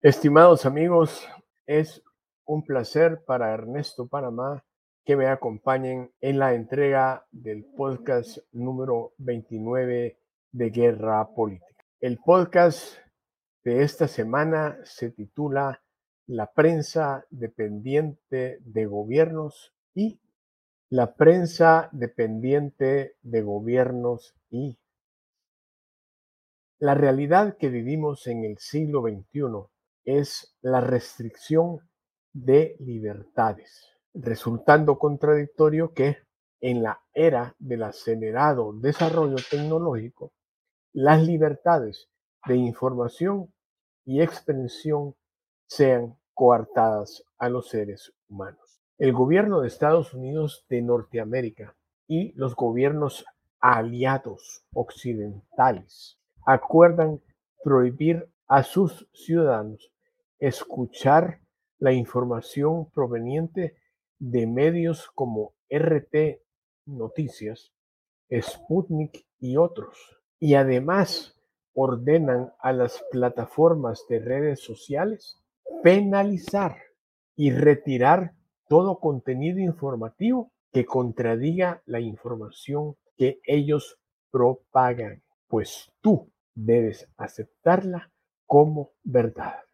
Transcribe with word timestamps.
Estimados 0.00 0.64
amigos, 0.64 1.28
es 1.66 2.04
un 2.44 2.64
placer 2.64 3.24
para 3.24 3.52
Ernesto 3.52 4.06
Panamá 4.06 4.64
que 5.04 5.16
me 5.16 5.26
acompañen 5.26 6.12
en 6.20 6.38
la 6.38 6.54
entrega 6.54 7.26
del 7.32 7.64
podcast 7.64 8.38
número 8.52 9.12
29 9.18 10.16
de 10.52 10.70
Guerra 10.70 11.26
Política. 11.34 11.84
El 11.98 12.18
podcast 12.18 12.98
de 13.64 13.82
esta 13.82 14.06
semana 14.06 14.78
se 14.84 15.10
titula 15.10 15.82
La 16.28 16.52
prensa 16.52 17.26
dependiente 17.30 18.58
de 18.60 18.86
gobiernos 18.86 19.74
y 19.96 20.20
la 20.90 21.16
prensa 21.16 21.88
dependiente 21.90 23.16
de 23.22 23.42
gobiernos 23.42 24.36
y 24.48 24.78
la 26.78 26.94
realidad 26.94 27.56
que 27.56 27.68
vivimos 27.68 28.28
en 28.28 28.44
el 28.44 28.58
siglo 28.58 29.02
XXI 29.02 29.68
es 30.08 30.56
la 30.62 30.80
restricción 30.80 31.80
de 32.32 32.76
libertades, 32.80 33.92
resultando 34.14 34.98
contradictorio 34.98 35.92
que 35.92 36.16
en 36.62 36.82
la 36.82 37.02
era 37.12 37.54
del 37.58 37.82
acelerado 37.82 38.72
desarrollo 38.72 39.36
tecnológico, 39.50 40.32
las 40.94 41.22
libertades 41.22 42.08
de 42.46 42.56
información 42.56 43.52
y 44.06 44.22
expresión 44.22 45.14
sean 45.66 46.16
coartadas 46.32 47.22
a 47.36 47.50
los 47.50 47.68
seres 47.68 48.14
humanos. 48.30 48.80
El 48.96 49.12
gobierno 49.12 49.60
de 49.60 49.68
Estados 49.68 50.14
Unidos 50.14 50.64
de 50.70 50.80
Norteamérica 50.80 51.76
y 52.06 52.32
los 52.32 52.56
gobiernos 52.56 53.26
aliados 53.60 54.64
occidentales 54.72 56.18
acuerdan 56.46 57.20
prohibir 57.62 58.30
a 58.46 58.62
sus 58.62 59.06
ciudadanos 59.12 59.92
escuchar 60.38 61.40
la 61.78 61.92
información 61.92 62.90
proveniente 62.90 63.76
de 64.18 64.46
medios 64.46 65.08
como 65.14 65.54
RT 65.70 66.40
Noticias, 66.86 67.72
Sputnik 68.30 69.26
y 69.38 69.56
otros. 69.56 69.96
Y 70.40 70.54
además 70.54 71.36
ordenan 71.74 72.52
a 72.60 72.72
las 72.72 73.04
plataformas 73.10 74.04
de 74.08 74.18
redes 74.18 74.60
sociales 74.60 75.38
penalizar 75.82 76.76
y 77.36 77.52
retirar 77.52 78.32
todo 78.68 78.98
contenido 78.98 79.60
informativo 79.60 80.52
que 80.72 80.84
contradiga 80.84 81.82
la 81.86 82.00
información 82.00 82.96
que 83.16 83.40
ellos 83.44 83.98
propagan, 84.30 85.22
pues 85.46 85.90
tú 86.00 86.30
debes 86.54 87.08
aceptarla 87.16 88.10
como 88.46 88.90
verdad. 89.02 89.67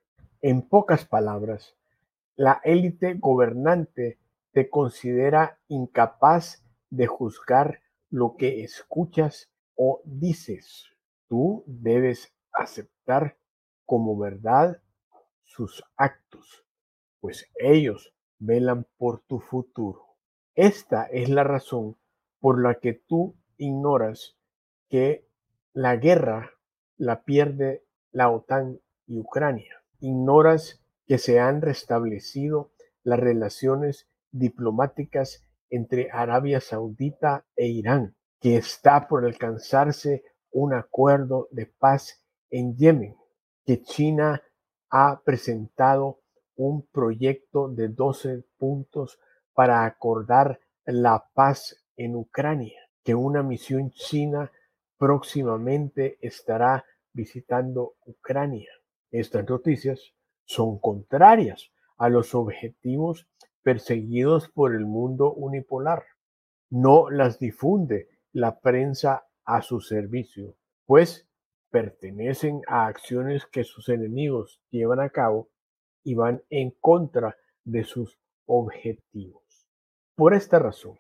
En 0.47 0.61
pocas 0.61 1.07
palabras, 1.07 1.75
la 2.37 2.61
élite 2.65 3.15
gobernante 3.15 4.19
te 4.53 4.69
considera 4.69 5.59
incapaz 5.69 6.63
de 6.91 7.07
juzgar 7.07 7.81
lo 8.11 8.37
que 8.37 8.63
escuchas 8.63 9.51
o 9.75 10.03
dices. 10.05 10.91
Tú 11.29 11.65
debes 11.67 12.35
aceptar 12.53 13.39
como 13.87 14.19
verdad 14.19 14.83
sus 15.45 15.83
actos, 15.97 16.67
pues 17.21 17.51
ellos 17.59 18.13
velan 18.39 18.87
por 18.99 19.21
tu 19.21 19.41
futuro. 19.41 20.19
Esta 20.55 21.05
es 21.05 21.31
la 21.31 21.45
razón 21.45 21.97
por 22.39 22.63
la 22.63 22.81
que 22.81 22.93
tú 22.93 23.35
ignoras 23.57 24.37
que 24.91 25.27
la 25.73 25.97
guerra 25.97 26.51
la 26.99 27.25
pierde 27.25 27.87
la 28.13 28.29
OTAN 28.31 28.79
y 29.07 29.19
Ucrania 29.19 29.84
ignoras 30.05 30.81
que 31.07 31.19
se 31.19 31.41
han 31.41 31.63
restablecido 31.63 32.71
las 33.03 33.19
relaciones 33.19 34.07
diplomáticas 34.31 35.45
entre 35.71 36.11
Arabia 36.13 36.61
Saudita 36.61 37.47
e 37.57 37.69
Irán, 37.69 38.15
que 38.41 38.57
está 38.57 39.09
por 39.09 39.25
alcanzarse 39.25 40.23
un 40.51 40.75
acuerdo 40.75 41.49
de 41.51 41.67
paz 41.67 42.23
en 42.51 42.77
Yemen, 42.77 43.17
que 43.65 43.83
China 43.83 44.43
ha 44.91 45.23
presentado 45.25 46.21
un 46.55 46.87
proyecto 46.87 47.69
de 47.69 47.89
12 47.89 48.45
puntos 48.59 49.19
para 49.55 49.85
acordar 49.85 50.61
la 50.85 51.25
paz 51.33 51.83
en 51.97 52.15
Ucrania, 52.15 52.81
que 53.03 53.15
una 53.15 53.43
misión 53.43 53.91
china 53.91 54.53
próximamente 54.99 56.19
estará 56.21 56.85
visitando 57.13 57.95
Ucrania 58.05 58.71
estas 59.15 59.49
noticias 59.49 60.13
son 60.45 60.81
contrarias 60.81 61.71
a 61.99 62.09
los 62.09 62.35
objetivos 62.35 63.29
perseguidos 63.63 64.49
por 64.49 64.75
el 64.75 64.87
mundo 64.87 65.33
unipolar. 65.33 66.03
No 66.69 67.09
las 67.11 67.39
difunde 67.39 68.09
la 68.33 68.59
prensa 68.59 69.29
a 69.45 69.63
su 69.63 69.81
servicio, 69.81 70.57
pues 70.85 71.29
pertenecen 71.71 72.63
a 72.67 72.87
acciones 72.87 73.47
que 73.47 73.63
sus 73.63 73.89
enemigos 73.89 74.61
llevan 74.71 74.99
a 74.99 75.11
cabo 75.11 75.49
y 76.03 76.15
van 76.15 76.43
en 76.51 76.73
contra 76.73 77.37
de 77.63 77.85
sus 77.85 78.19
objetivos. 78.47 79.69
Por 80.17 80.35
esta 80.35 80.59
razón, 80.59 80.99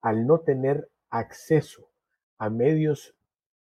al 0.00 0.24
no 0.28 0.38
tener 0.40 0.88
acceso 1.10 1.90
a 2.38 2.48
medios 2.48 3.16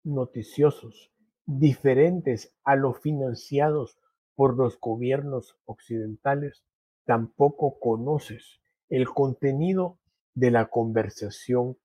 noticiosos 0.02 1.11
diferentes 1.46 2.54
a 2.64 2.76
los 2.76 3.00
financiados 3.00 3.98
por 4.34 4.56
los 4.56 4.78
gobiernos 4.80 5.56
occidentales, 5.64 6.64
tampoco 7.04 7.78
conoces 7.78 8.60
el 8.88 9.08
contenido 9.08 9.98
de 10.34 10.50
la 10.50 10.66
conversación 10.66 11.76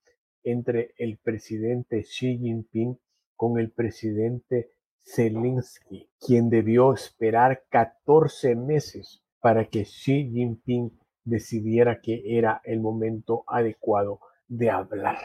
entre 0.44 0.94
el 0.97 1.18
presidente 1.18 2.03
Xi 2.03 2.38
Jinping 2.38 2.97
con 3.35 3.59
el 3.59 3.72
presidente 3.72 4.72
Zelensky, 5.03 6.09
quien 6.19 6.50
debió 6.50 6.94
esperar 6.94 7.63
14 7.69 8.56
meses 8.56 9.24
para 9.39 9.66
que 9.66 9.84
Xi 9.84 10.29
Jinping 10.31 10.91
decidiera 11.24 12.01
que 12.01 12.38
era 12.38 12.62
el 12.63 12.79
momento 12.79 13.44
adecuado 13.47 14.19
de 14.47 14.69
hablar. 14.69 15.18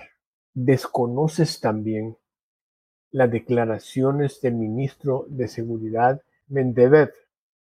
Desconoces 0.55 1.61
también 1.61 2.17
las 3.13 3.31
declaraciones 3.31 4.41
del 4.41 4.55
ministro 4.55 5.27
de 5.29 5.47
Seguridad 5.47 6.23
Mendebev 6.49 7.13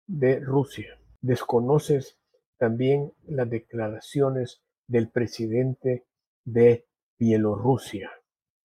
de 0.07 0.39
Rusia. 0.39 0.97
Desconoces 1.21 2.17
también 2.57 3.13
las 3.27 3.51
declaraciones 3.51 4.63
del 4.87 5.09
presidente 5.09 6.05
de 6.45 6.87
Bielorrusia. 7.19 8.11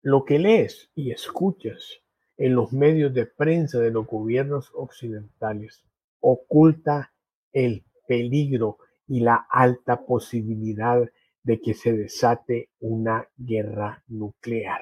Lo 0.01 0.23
que 0.23 0.39
lees 0.39 0.89
y 0.95 1.11
escuchas 1.11 1.99
en 2.37 2.55
los 2.55 2.71
medios 2.71 3.13
de 3.13 3.25
prensa 3.25 3.79
de 3.79 3.91
los 3.91 4.07
gobiernos 4.07 4.71
occidentales 4.73 5.83
oculta 6.21 7.13
el 7.51 7.83
peligro 8.07 8.77
y 9.07 9.19
la 9.19 9.45
alta 9.49 10.05
posibilidad 10.05 11.01
de 11.43 11.59
que 11.59 11.73
se 11.73 11.91
desate 11.91 12.69
una 12.79 13.27
guerra 13.37 14.03
nuclear 14.07 14.80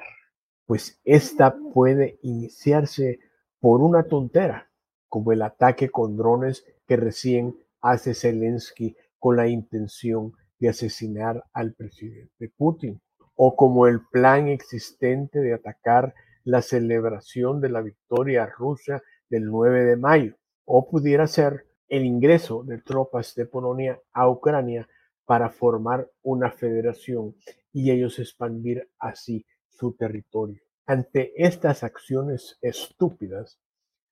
pues 0.70 1.00
esta 1.02 1.56
puede 1.74 2.20
iniciarse 2.22 3.18
por 3.58 3.80
una 3.80 4.04
tontera, 4.04 4.70
como 5.08 5.32
el 5.32 5.42
ataque 5.42 5.90
con 5.90 6.16
drones 6.16 6.64
que 6.86 6.96
recién 6.96 7.56
hace 7.80 8.14
Zelensky 8.14 8.96
con 9.18 9.36
la 9.36 9.48
intención 9.48 10.32
de 10.60 10.68
asesinar 10.68 11.44
al 11.54 11.74
presidente 11.74 12.52
Putin, 12.56 13.00
o 13.34 13.56
como 13.56 13.88
el 13.88 14.06
plan 14.12 14.46
existente 14.46 15.40
de 15.40 15.54
atacar 15.54 16.14
la 16.44 16.62
celebración 16.62 17.60
de 17.60 17.70
la 17.70 17.80
victoria 17.80 18.46
rusa 18.46 19.02
del 19.28 19.46
9 19.46 19.84
de 19.86 19.96
mayo, 19.96 20.36
o 20.66 20.88
pudiera 20.88 21.26
ser 21.26 21.66
el 21.88 22.04
ingreso 22.04 22.62
de 22.62 22.78
tropas 22.78 23.34
de 23.34 23.44
Polonia 23.44 24.00
a 24.12 24.30
Ucrania 24.30 24.88
para 25.24 25.50
formar 25.50 26.08
una 26.22 26.52
federación 26.52 27.34
y 27.72 27.90
ellos 27.90 28.20
expandir 28.20 28.88
así 29.00 29.44
su 29.80 29.94
territorio. 29.94 30.60
Ante 30.90 31.32
estas 31.36 31.84
acciones 31.84 32.58
estúpidas, 32.62 33.60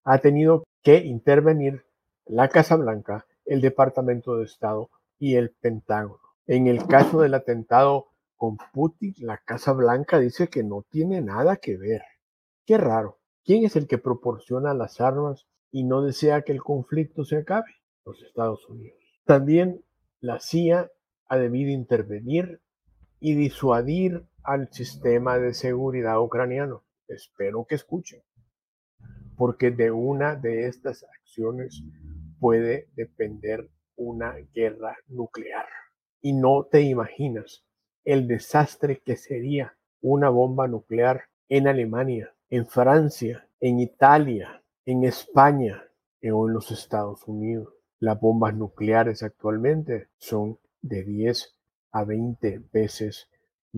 ha 0.05 0.19
tenido 0.19 0.63
que 0.85 0.99
intervenir 0.99 1.85
la 2.25 2.49
Casa 2.49 2.77
Blanca, 2.77 3.27
el 3.47 3.61
Departamento 3.61 4.37
de 4.37 4.45
Estado 4.45 4.89
y 5.19 5.35
el 5.35 5.51
Pentágono. 5.51 6.21
En 6.47 6.69
el 6.69 6.87
caso 6.87 7.21
del 7.21 7.35
atentado 7.35 8.11
con 8.37 8.59
Putin, 8.73 9.13
la 9.19 9.39
Casa 9.39 9.73
Blanca 9.73 10.21
dice 10.21 10.47
que 10.47 10.63
no 10.63 10.85
tiene 10.89 11.21
nada 11.21 11.57
que 11.57 11.77
ver. 11.77 12.03
Qué 12.65 12.79
raro. 12.79 13.19
¿Quién 13.45 13.65
es 13.65 13.75
el 13.75 13.89
que 13.89 13.99
proporciona 13.99 14.73
las 14.73 15.01
armas 15.01 15.49
y 15.73 15.83
no 15.83 16.03
desea 16.03 16.43
que 16.43 16.53
el 16.53 16.63
conflicto 16.63 17.25
se 17.25 17.39
acabe? 17.39 17.75
Los 18.05 18.23
Estados 18.23 18.69
Unidos. 18.69 19.03
También 19.25 19.83
la 20.21 20.39
CIA 20.39 20.93
ha 21.27 21.39
debido 21.39 21.73
intervenir 21.73 22.61
y 23.19 23.35
disuadir 23.35 24.28
al 24.49 24.73
sistema 24.73 25.39
de 25.39 25.53
seguridad 25.53 26.19
ucraniano. 26.23 26.83
Espero 27.06 27.67
que 27.67 27.75
escuchen, 27.75 28.23
porque 29.37 29.71
de 29.71 29.91
una 29.91 30.37
de 30.37 30.69
estas 30.69 31.05
acciones 31.05 31.85
puede 32.41 32.89
depender 32.95 33.69
una 33.97 34.37
guerra 34.55 34.97
nuclear. 35.09 35.67
Y 36.23 36.33
no 36.33 36.65
te 36.65 36.81
imaginas 36.81 37.67
el 38.05 38.27
desastre 38.27 39.03
que 39.05 39.17
sería 39.17 39.77
una 40.00 40.31
bomba 40.31 40.67
nuclear 40.67 41.25
en 41.51 41.69
Alemania, 41.69 42.35
en 42.49 42.67
Francia, 42.67 43.47
en 43.61 43.81
Italia, 43.81 44.62
en 44.87 45.05
España 45.05 45.85
o 46.23 46.49
en 46.49 46.55
los 46.55 46.71
Estados 46.71 47.29
Unidos. 47.29 47.75
Las 47.99 48.19
bombas 48.19 48.55
nucleares 48.55 49.23
actualmente 49.23 50.09
son 50.17 50.59
de 50.81 51.05
10 51.05 51.55
a 51.93 52.05
20 52.05 52.62
veces 52.73 53.29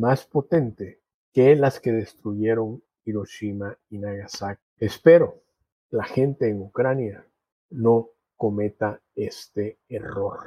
más 0.00 0.25
potentes 0.25 0.99
que 1.31 1.55
las 1.55 1.79
que 1.79 1.93
destruyeron 1.93 2.82
Hiroshima 3.05 3.76
y 3.91 3.99
Nagasaki. 3.99 4.62
Espero 4.79 5.43
la 5.91 6.05
gente 6.05 6.49
en 6.49 6.62
Ucrania 6.62 7.26
no 7.69 8.08
cometa 8.37 9.00
este 9.14 9.79
error. 9.88 10.38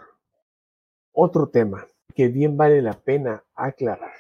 Otro 1.12 1.50
tema 1.50 1.86
que 2.16 2.30
bien 2.30 2.58
vale 2.58 2.82
la 2.82 2.94
pena 2.94 3.44
aclarar 3.54 4.16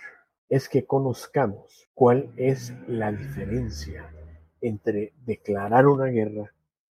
es 0.50 0.70
que 0.70 0.86
conozcamos 0.86 1.90
cuál 1.96 2.32
es 2.38 2.72
la 2.88 3.12
diferencia 3.12 4.14
entre 4.62 5.14
declarar 5.26 5.88
una 5.88 6.06
guerra 6.06 6.54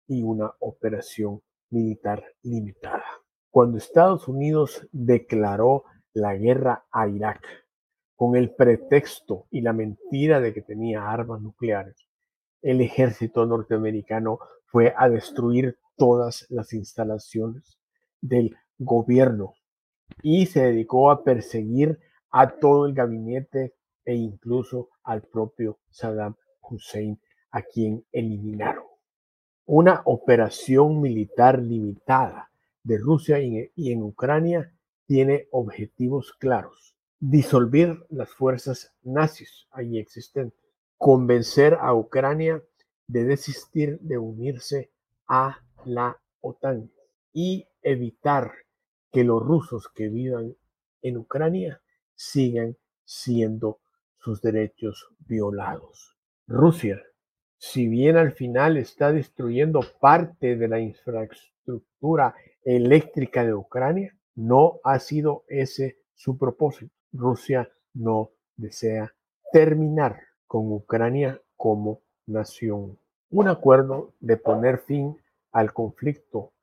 y 0.08 0.24
una 0.24 0.52
operación 0.60 1.42
militar 1.70 2.24
limitada. 2.44 3.06
Cuando 3.50 3.78
Estados 3.78 4.28
Unidos 4.28 4.86
declaró 4.92 5.86
la 6.14 6.36
guerra 6.36 6.86
a 6.92 7.08
Irak 7.08 7.65
con 8.16 8.36
el 8.36 8.52
pretexto 8.52 9.48
y 9.52 9.62
la 9.62 9.74
mentira 9.74 10.40
de 10.40 10.54
que 10.54 10.62
tenía 10.62 11.10
armas 11.10 11.42
nucleares, 11.42 12.08
el 12.62 12.82
ejército 12.82 13.46
norteamericano 13.46 14.40
fue 14.66 14.94
a 14.98 15.10
destruir 15.10 15.78
todas 15.96 16.46
las 16.50 16.74
instalaciones 16.74 17.78
del 18.22 18.56
gobierno 18.78 19.54
y 20.22 20.46
se 20.48 20.64
dedicó 20.64 21.12
a 21.12 21.24
perseguir 21.24 22.00
a 22.32 22.58
todo 22.58 22.86
el 22.86 22.94
gabinete 22.94 23.76
e 24.04 24.16
incluso 24.16 24.90
al 25.04 25.24
propio 25.24 25.80
Saddam 25.90 26.36
Hussein, 26.62 27.20
a 27.52 27.62
quien 27.62 28.06
eliminaron. 28.12 28.86
Una 29.66 30.02
operación 30.06 31.02
militar 31.02 31.60
limitada 31.60 32.52
de 32.84 32.98
Rusia 32.98 33.40
y 33.40 33.92
en 33.92 34.04
Ucrania 34.04 34.72
tiene 35.08 35.48
objetivos 35.52 36.34
claros. 36.34 36.95
Disolver 37.20 38.06
las 38.10 38.30
fuerzas 38.30 38.94
nazis 39.04 39.68
allí 39.72 40.00
existentes, 40.00 40.60
convencer 40.98 41.78
a 41.80 41.94
Ucrania 41.94 42.62
de 43.08 43.24
desistir 43.24 44.00
de 44.02 44.18
unirse 44.18 44.92
a 45.28 45.60
la 45.86 46.20
OTAN 46.42 46.92
y 47.34 47.68
evitar 47.82 48.52
que 49.12 49.24
los 49.24 49.42
rusos 49.42 49.90
que 49.94 50.10
vivan 50.10 50.56
en 51.02 51.18
Ucrania 51.18 51.82
sigan 52.16 52.76
siendo 53.04 53.80
sus 54.18 54.42
derechos 54.42 55.08
violados. 55.20 56.18
Rusia, 56.48 57.02
si 57.58 57.88
bien 57.88 58.18
al 58.18 58.32
final 58.32 58.78
está 58.78 59.12
destruyendo 59.12 59.82
parte 60.00 60.56
de 60.56 60.68
la 60.68 60.80
infraestructura 60.80 62.36
eléctrica 62.64 63.46
de 63.46 63.54
Ucrania, 63.54 64.18
no 64.36 64.80
ha 64.84 65.00
sido 65.00 65.46
ese 65.48 65.98
su 66.14 66.38
propósito. 66.38 66.94
Rusia 67.16 67.70
no 67.94 68.32
desea 68.58 69.14
terminar 69.52 70.20
con 70.48 70.72
Ucrania 70.72 71.42
como 71.56 72.02
nación. 72.26 73.00
Un 73.30 73.48
acuerdo 73.48 74.14
de 74.20 74.38
poner 74.38 74.80
fin 74.80 75.18
al 75.52 75.74
conflicto 75.74 76.54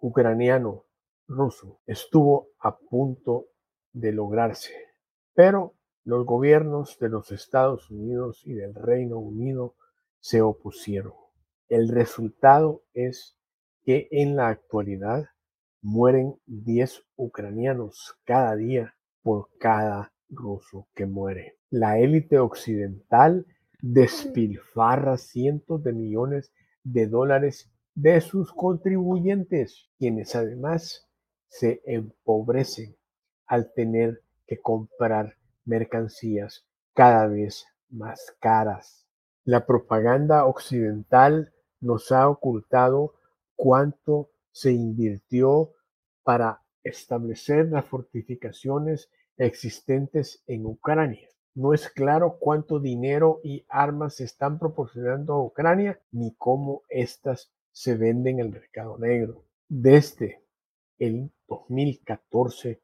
ucraniano 0.00 0.84
ruso 1.28 1.80
estuvo 1.86 2.48
a 2.58 2.76
punto 2.76 3.46
de 3.92 4.12
lograrse, 4.12 4.74
pero 5.34 5.74
los 6.04 6.24
gobiernos 6.26 6.98
de 6.98 7.08
los 7.08 7.30
Estados 7.30 7.90
Unidos 7.90 8.42
y 8.44 8.54
del 8.54 8.74
Reino 8.74 9.18
Unido 9.18 9.74
se 10.18 10.42
opusieron. 10.42 11.12
El 11.68 11.88
resultado 11.88 12.82
es 12.94 13.36
que 13.84 14.08
en 14.10 14.34
la 14.36 14.48
actualidad 14.48 15.26
mueren 15.82 16.34
10 16.46 17.04
ucranianos 17.16 18.16
cada 18.24 18.56
día 18.56 18.94
por 19.22 19.48
cada 19.58 20.12
ruso 20.28 20.88
que 20.94 21.06
muere. 21.06 21.58
La 21.70 21.98
élite 21.98 22.38
occidental 22.38 23.46
despilfarra 23.80 25.16
cientos 25.16 25.82
de 25.82 25.92
millones 25.92 26.52
de 26.84 27.06
dólares 27.06 27.70
de 27.94 28.20
sus 28.20 28.52
contribuyentes, 28.52 29.88
quienes 29.98 30.34
además 30.34 31.08
se 31.48 31.82
empobrecen 31.84 32.96
al 33.46 33.72
tener 33.72 34.22
que 34.46 34.60
comprar 34.60 35.36
mercancías 35.64 36.66
cada 36.94 37.26
vez 37.26 37.66
más 37.88 38.34
caras. 38.40 39.06
La 39.44 39.66
propaganda 39.66 40.46
occidental 40.46 41.52
nos 41.80 42.12
ha 42.12 42.28
ocultado 42.28 43.14
cuánto 43.56 44.30
se 44.52 44.72
invirtió 44.72 45.72
para 46.22 46.62
establecer 46.82 47.66
las 47.70 47.84
fortificaciones 47.84 49.10
existentes 49.36 50.42
en 50.46 50.66
Ucrania. 50.66 51.28
No 51.54 51.74
es 51.74 51.88
claro 51.90 52.38
cuánto 52.38 52.78
dinero 52.78 53.40
y 53.42 53.64
armas 53.68 54.16
se 54.16 54.24
están 54.24 54.58
proporcionando 54.58 55.34
a 55.34 55.44
Ucrania 55.44 56.00
ni 56.12 56.34
cómo 56.36 56.82
éstas 56.88 57.52
se 57.72 57.96
venden 57.96 58.40
en 58.40 58.46
el 58.46 58.52
mercado 58.52 58.98
negro. 58.98 59.44
Desde 59.68 60.42
el 60.98 61.30
2014 61.48 62.80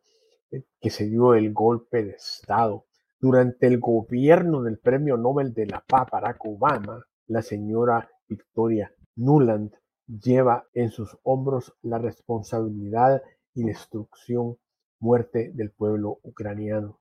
eh, 0.51 0.63
que 0.81 0.91
se 0.91 1.07
dio 1.07 1.35
el 1.35 1.53
golpe 1.53 2.05
de 2.05 2.13
Estado, 2.13 2.87
durante 3.19 3.67
el 3.67 3.79
gobierno 3.79 4.63
del 4.63 4.79
Premio 4.79 5.17
Nobel 5.17 5.55
de 5.55 5.67
la 5.67 5.81
Paz 5.81 6.09
Barack 6.11 6.45
Obama, 6.45 7.05
la 7.29 7.43
señora 7.43 8.11
Victoria 8.29 8.93
Nuland 9.17 9.73
lleva 10.07 10.67
en 10.75 10.91
sus 10.91 11.17
hombros 11.23 11.75
la 11.83 11.99
responsabilidad 11.99 13.23
y 13.57 13.65
destrucción, 13.65 14.59
muerte 15.01 15.51
del 15.53 15.71
pueblo 15.71 16.21
ucraniano. 16.23 17.01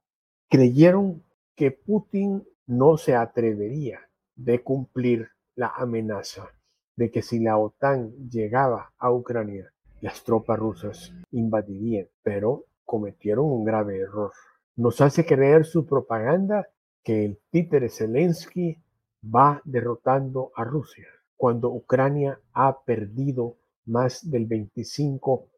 Creyeron 0.50 1.22
que 1.56 1.72
Putin 1.72 2.44
no 2.66 2.98
se 2.98 3.14
atrevería 3.14 4.00
de 4.36 4.64
cumplir 4.64 5.30
la 5.56 5.68
amenaza 5.68 6.50
de 6.96 7.12
que 7.12 7.22
si 7.22 7.40
la 7.40 7.58
OTAN 7.58 8.30
llegaba 8.30 8.94
a 8.98 9.12
Ucrania, 9.12 9.72
las 10.02 10.24
tropas 10.24 10.58
rusas 10.58 11.14
invadirían, 11.32 12.08
pero 12.24 12.64
cometieron 12.86 13.46
un 13.46 13.66
grave 13.66 14.00
error. 14.00 14.32
Nos 14.78 15.02
hace 15.02 15.26
creer 15.26 15.66
su 15.66 15.86
propaganda 15.86 16.68
que 17.04 17.26
el 17.26 17.40
títere 17.50 17.90
Zelensky 17.90 18.78
va 19.24 19.62
derrotando 19.66 20.52
a 20.56 20.64
Rusia, 20.64 21.08
cuando 21.36 21.70
Ucrania 21.70 22.40
ha 22.54 22.80
perdido 22.84 23.58
más 23.86 24.30
del 24.30 24.48
25% 24.48 25.55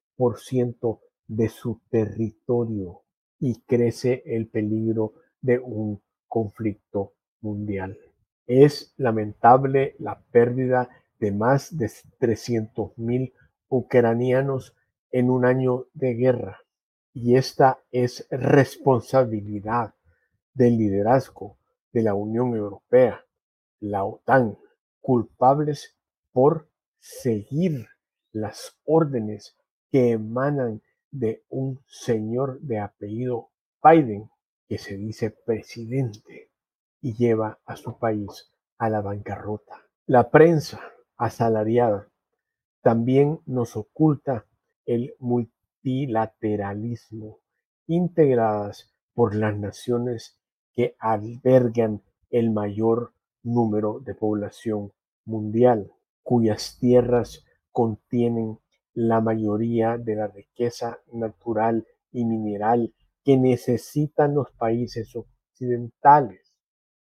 de 1.27 1.49
su 1.49 1.81
territorio 1.89 3.01
y 3.39 3.61
crece 3.61 4.23
el 4.25 4.47
peligro 4.47 5.13
de 5.41 5.59
un 5.59 6.01
conflicto 6.27 7.13
mundial. 7.41 7.97
Es 8.45 8.93
lamentable 8.97 9.95
la 9.99 10.19
pérdida 10.31 10.89
de 11.19 11.31
más 11.31 11.77
de 11.77 11.87
300.000 11.87 13.33
ucranianos 13.69 14.75
en 15.11 15.29
un 15.29 15.45
año 15.45 15.85
de 15.93 16.13
guerra 16.13 16.59
y 17.13 17.35
esta 17.35 17.79
es 17.91 18.27
responsabilidad 18.29 19.95
del 20.53 20.77
liderazgo 20.77 21.57
de 21.91 22.03
la 22.03 22.13
Unión 22.13 22.55
Europea, 22.55 23.25
la 23.79 24.03
OTAN, 24.03 24.57
culpables 25.01 25.95
por 26.31 26.69
seguir 26.99 27.87
las 28.31 28.77
órdenes 28.85 29.56
que 29.91 30.11
emanan 30.11 30.81
de 31.11 31.43
un 31.49 31.83
señor 31.87 32.61
de 32.61 32.79
apellido 32.79 33.49
Biden 33.83 34.29
que 34.67 34.77
se 34.77 34.95
dice 34.97 35.31
presidente 35.31 36.51
y 37.01 37.15
lleva 37.15 37.59
a 37.65 37.75
su 37.75 37.97
país 37.97 38.51
a 38.77 38.89
la 38.89 39.01
bancarrota. 39.01 39.81
La 40.05 40.29
prensa 40.29 40.79
asalariada 41.17 42.07
también 42.81 43.41
nos 43.45 43.75
oculta 43.75 44.45
el 44.85 45.15
multilateralismo 45.19 47.39
integradas 47.87 48.93
por 49.13 49.35
las 49.35 49.57
naciones 49.57 50.39
que 50.73 50.95
albergan 50.99 52.03
el 52.29 52.51
mayor 52.51 53.13
número 53.43 53.99
de 53.99 54.13
población 54.13 54.93
mundial, 55.25 55.91
cuyas 56.23 56.77
tierras 56.79 57.43
contienen 57.71 58.59
la 58.97 59.21
mayoría 59.21 59.99
de 59.99 60.15
la 60.15 60.25
riqueza 60.25 60.99
natural 61.13 61.85
y 62.11 62.25
mineral 62.25 62.95
que 63.23 63.37
necesitan 63.37 64.33
los 64.33 64.49
países 64.53 65.15
occidentales. 65.15 66.55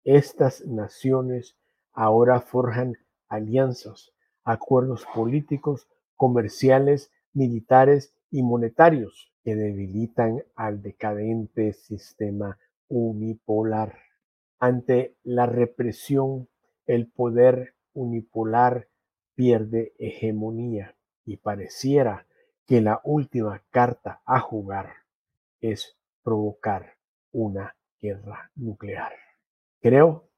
Estas 0.03 0.65
naciones 0.65 1.59
ahora 1.93 2.41
forjan 2.41 2.95
alianzas, 3.29 4.13
acuerdos 4.45 5.05
políticos, 5.15 5.87
comerciales, 6.17 7.11
militares 7.35 8.15
y 8.31 8.43
monetarios 8.43 9.31
que 9.43 9.55
debilitan 9.55 10.43
al 10.57 10.81
decadente 10.81 11.75
sistema 11.75 12.59
unipolar. 12.89 13.99
Ante 14.59 15.19
la 15.23 15.45
represión, 15.45 16.49
el 16.87 17.11
poder 17.11 17.75
unipolar 17.93 18.89
pierde 19.35 19.93
hegemonía 19.99 20.97
y 21.25 21.37
pareciera 21.37 22.27
que 22.67 22.81
la 22.81 23.01
última 23.05 23.63
carta 23.71 24.23
a 24.25 24.41
jugar 24.41 24.93
es 25.61 25.97
provocar 26.23 26.97
una 27.33 27.77
guerra 28.01 28.51
nuclear. 28.55 29.13
Creo 29.81 30.29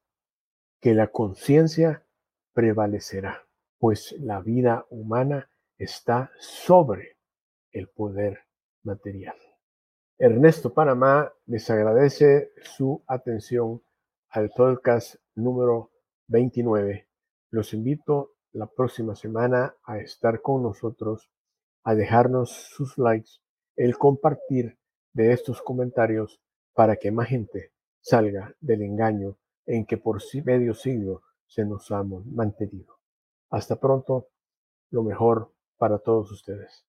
que 0.81 0.93
la 0.93 1.07
conciencia 1.07 2.05
prevalecerá, 2.53 3.45
pues 3.77 4.13
la 4.19 4.41
vida 4.41 4.85
humana 4.89 5.49
está 5.77 6.31
sobre 6.39 7.17
el 7.71 7.87
poder 7.87 8.39
material. 8.83 9.35
Ernesto 10.17 10.73
Panamá 10.73 11.31
les 11.45 11.69
agradece 11.69 12.51
su 12.61 13.03
atención 13.07 13.83
al 14.29 14.49
podcast 14.49 15.15
número 15.35 15.91
29. 16.27 17.07
Los 17.51 17.73
invito 17.73 18.36
la 18.53 18.67
próxima 18.67 19.15
semana 19.15 19.75
a 19.83 19.99
estar 19.99 20.41
con 20.41 20.63
nosotros, 20.63 21.29
a 21.83 21.95
dejarnos 21.95 22.51
sus 22.51 22.97
likes, 22.97 23.31
el 23.75 23.97
compartir 23.97 24.77
de 25.13 25.33
estos 25.33 25.61
comentarios 25.61 26.41
para 26.73 26.95
que 26.95 27.11
más 27.11 27.27
gente 27.27 27.71
salga 28.01 28.55
del 28.59 28.81
engaño 28.81 29.37
en 29.65 29.85
que 29.85 29.97
por 29.97 30.21
medio 30.45 30.73
siglo 30.73 31.21
se 31.45 31.65
nos 31.65 31.91
ha 31.91 32.03
mantenido. 32.03 32.99
Hasta 33.49 33.75
pronto, 33.75 34.29
lo 34.91 35.03
mejor 35.03 35.51
para 35.77 35.99
todos 35.99 36.31
ustedes. 36.31 36.86